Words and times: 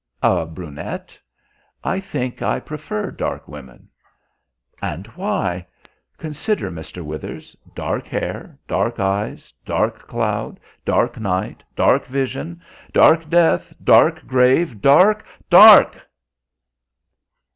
"A 0.23 0.47
brunette?" 0.47 1.15
"I 1.83 1.99
think 1.99 2.41
I 2.41 2.59
prefer 2.59 3.11
dark 3.11 3.47
women." 3.47 3.87
"And 4.81 5.05
why? 5.05 5.67
Consider, 6.17 6.71
Mr. 6.71 7.03
Withers; 7.05 7.55
dark 7.75 8.07
hair, 8.07 8.57
dark 8.67 8.99
eyes, 8.99 9.53
dark 9.63 10.07
cloud, 10.07 10.59
dark 10.83 11.19
night, 11.19 11.61
dark 11.75 12.07
vision, 12.07 12.59
dark 12.91 13.29
death, 13.29 13.71
dark 13.83 14.25
grave, 14.25 14.81
dark 14.81 15.23
DARK!" 15.51 16.01